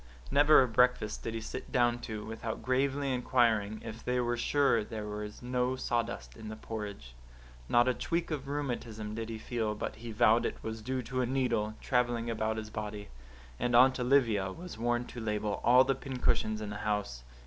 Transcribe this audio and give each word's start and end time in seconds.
Never 0.31 0.63
a 0.63 0.67
breakfast 0.67 1.21
did 1.21 1.35
he 1.35 1.41
sit 1.41 1.71
down 1.71 1.99
to, 1.99 2.25
without 2.25 2.63
gravely 2.63 3.13
inquiring 3.13 3.83
if 3.85 4.03
they 4.03 4.19
were 4.19 4.35
sure 4.35 4.83
there 4.83 5.05
was 5.05 5.43
no 5.43 5.75
sawdust 5.75 6.35
in 6.35 6.49
the 6.49 6.55
porridge. 6.55 7.13
Not 7.69 7.87
a 7.87 7.93
tweak 7.93 8.31
of 8.31 8.47
rheumatism 8.47 9.13
did 9.13 9.29
he 9.29 9.37
feel 9.37 9.75
but 9.75 9.97
he 9.97 10.11
vowed 10.11 10.47
it 10.47 10.57
was 10.63 10.81
due 10.81 11.03
to 11.03 11.21
a 11.21 11.27
needle, 11.27 11.75
travelling 11.81 12.31
about 12.31 12.57
his 12.57 12.71
body. 12.71 13.09
And 13.59 13.75
Aunt 13.75 13.99
Olivia 13.99 14.51
was 14.51 14.75
warned 14.75 15.07
to 15.09 15.19
label 15.21 15.61
all 15.63 15.83
the 15.83 15.93
pincushions 15.93 16.61
in 16.61 16.71
the 16.71 16.77
house. 16.77 17.21